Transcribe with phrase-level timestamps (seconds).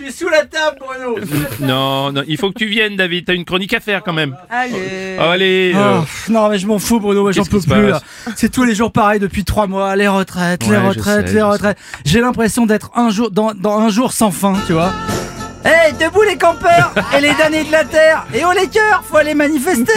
[0.00, 1.18] Je suis sous la table, Bruno.
[1.60, 3.26] Non, non, il faut que tu viennes, David.
[3.26, 4.34] T'as une chronique à faire quand même.
[4.48, 5.16] Allez.
[5.18, 5.72] Allez.
[5.74, 7.74] euh, Oh, pff, non mais je m'en fous Bruno, moi j'en Qu'est-ce peux qui se
[7.74, 7.90] plus.
[7.90, 8.32] passe là.
[8.36, 11.34] C'est tous les jours pareil depuis trois mois, les retraites, les Ouais, je retraites, sais,
[11.34, 11.76] les retraites.
[12.04, 14.90] J'ai l'impression d'être un jour dans, dans un jour sans fin, tu vois.
[15.62, 19.16] Hey, debout les campeurs et les damnés de la terre et oh les cœurs, faut
[19.18, 19.92] aller manifester.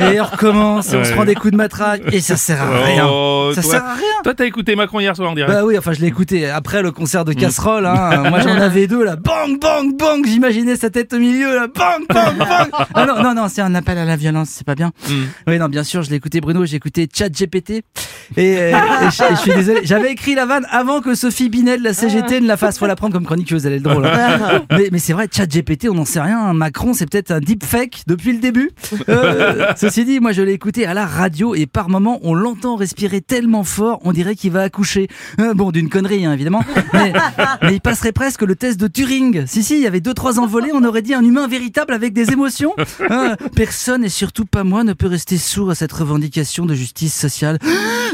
[0.00, 2.84] et on recommence, et on se prend des coups de matraque et ça sert à
[2.84, 3.06] rien.
[3.08, 4.04] oh, ça toi, sert à rien.
[4.24, 5.48] Toi, t'as écouté Macron hier soir, on dirait.
[5.52, 7.24] Bah oui, enfin je l'ai écouté après le concert Mm.
[7.24, 7.86] de casserole.
[7.86, 8.22] Hein.
[8.30, 10.24] Moi j'en avais deux là, bang bang bang.
[10.24, 12.70] J'imaginais sa tête au milieu là, bang bang bang.
[12.94, 14.92] Ah non non non, c'est un appel à la violence, c'est pas bien.
[15.08, 15.14] Mm.
[15.48, 17.82] Oui non, bien sûr, je l'ai écouté Bruno, j'ai écouté Chat GPT
[18.36, 21.84] et, euh, et je, suis désolé, j'avais écrit la vanne avant que Sophie Binet de
[21.84, 22.78] la CGT ne la fasse.
[22.78, 24.06] Faut la prendre comme chroniqueuse, elle est drôle.
[24.06, 24.62] hein.
[24.70, 26.38] Mais, mais c'est vrai, Chat GPT, on n'en sait rien.
[26.38, 26.54] hein.
[26.54, 28.70] Macron, c'est peut-être un deepfake depuis le début.
[29.08, 32.76] Euh, ceci dit, moi je l'ai écouté à la radio et par moments on l'entend
[32.76, 35.08] respirer tellement fort, on dirait qu'il va accoucher.
[35.40, 36.62] Euh, bon, d'une connerie hein, évidemment,
[36.92, 37.12] mais,
[37.62, 39.44] mais il passerait presque le test de Turing.
[39.46, 42.12] Si si, il y avait deux trois envolées, on aurait dit un humain véritable avec
[42.12, 42.74] des émotions.
[43.10, 47.14] Euh, personne et surtout pas moi ne peut rester sourd à cette revendication de justice
[47.14, 47.58] sociale.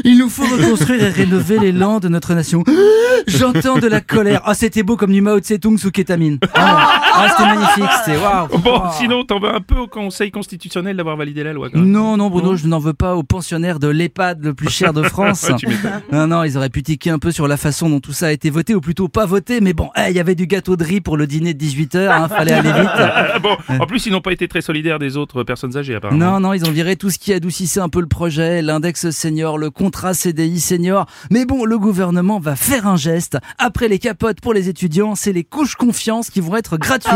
[0.09, 2.63] Il nous faut reconstruire et rénover les lands de notre nation.
[3.27, 4.41] J'entends de la colère.
[4.45, 6.39] Ah, c'était beau comme du Mao Tse-tung sous kétamine.
[6.53, 8.47] Ah, ah, c'était magnifique, c'était waouh.
[8.59, 11.91] Bon, sinon, t'en veux un peu au Conseil constitutionnel d'avoir validé la loi quand même.
[11.91, 15.03] Non, non, Bruno, je n'en veux pas aux pensionnaires de l'EHPAD le plus cher de
[15.09, 15.51] France.
[15.59, 15.67] Tu.
[16.13, 18.31] Non, non, ils auraient pu tiquer un peu sur la façon dont tout ça a
[18.31, 20.85] été voté, ou plutôt pas voté, mais bon, eh, il y avait du gâteau de
[20.85, 22.87] riz pour le dîner de 18h, hein, fallait aller vite.
[23.41, 26.31] Bon, en plus, ils n'ont pas été très solidaires des autres personnes âgées, apparemment.
[26.31, 29.57] Non, non, ils ont viré tout ce qui adoucissait un peu le projet, l'index senior,
[29.57, 31.05] le contrat CDI senior.
[31.31, 33.37] Mais bon, le gouvernement va faire un geste.
[33.57, 37.13] Après les capotes pour les étudiants, c'est les couches confiance qui vont être gratuites.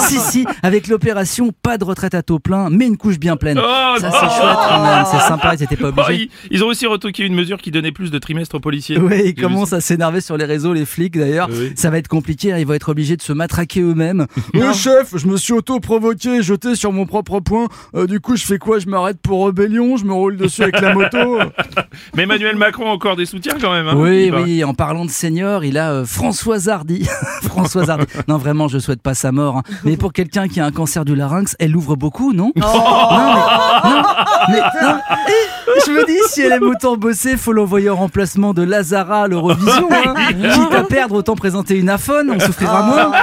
[0.00, 3.58] Si, si, avec l'opération pas de retraite à taux plein, mais une couche bien pleine.
[3.62, 6.30] Oh, Ça, c'est chouette quand même, c'est sympa, ils étaient pas Oh, obligés.
[6.50, 8.98] ils, ils ont aussi retoqué une mesure qui donnait plus de trimestres aux policiers.
[8.98, 11.48] Oui, ils commencent à s'énerver sur les réseaux, les flics d'ailleurs.
[11.50, 11.72] Oui.
[11.76, 14.26] Ça va être compliqué, hein, ils vont être obligés de se matraquer eux-mêmes.
[14.54, 17.68] Le chef, je me suis auto-provoqué, jeté sur mon propre point.
[17.94, 18.78] Euh, du coup, je fais quoi?
[18.78, 21.38] Je m'arrête pour rébellion, je me roule dessus avec la moto?
[22.16, 23.88] Mais Emmanuel Macron a encore des soutiens quand même.
[23.88, 27.06] hein, oui, oui, en parlant de senior, il a euh, Françoise Hardy.
[27.42, 28.06] Françoise Hardy.
[28.28, 29.58] Non, vraiment, je souhaite pas sa mort.
[29.58, 29.62] hein.
[29.84, 32.52] Mais pour quelqu'un qui a un cancer du larynx, elle ouvre beaucoup, non?
[32.56, 34.02] Non, mais, non,
[34.48, 34.98] mais, non.
[35.28, 39.24] Et je me dis, si elle aime autant bosser, faut l'envoyer en remplacement de Lazara
[39.24, 39.88] à l'Eurovision.
[39.92, 40.14] Hein.
[40.52, 43.12] Quitte à perdre, autant présenter une aphone, on souffrira moins.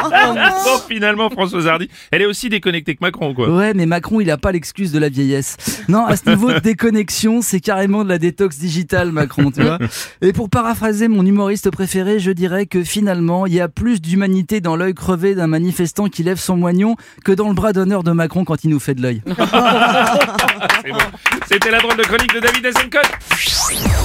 [0.65, 3.49] Bon, finalement, Françoise Hardy, elle est aussi déconnectée que Macron, quoi.
[3.49, 5.57] Ouais, mais Macron, il a pas l'excuse de la vieillesse.
[5.87, 8.74] Non, à ce niveau de déconnexion, c'est carrément de la détox digitale,
[10.21, 14.61] Et pour paraphraser mon humoriste préféré, je dirais que finalement, il y a plus d'humanité
[14.61, 18.11] dans l'œil crevé d'un manifestant qui lève son moignon que dans le bras d'honneur de
[18.11, 19.21] Macron quand il nous fait de l'œil.
[21.47, 24.04] C'était la drôle de chronique de David Azencote.